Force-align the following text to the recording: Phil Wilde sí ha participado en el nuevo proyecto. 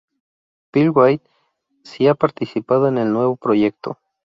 Phil 0.71 0.89
Wilde 0.89 1.21
sí 1.83 2.07
ha 2.07 2.15
participado 2.15 2.87
en 2.87 2.97
el 2.97 3.13
nuevo 3.13 3.35
proyecto. 3.35 3.99